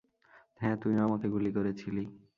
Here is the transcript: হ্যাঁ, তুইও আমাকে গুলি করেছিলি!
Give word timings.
হ্যাঁ, 0.61 0.75
তুইও 0.81 1.01
আমাকে 1.07 1.27
গুলি 1.33 1.51
করেছিলি! 1.57 2.03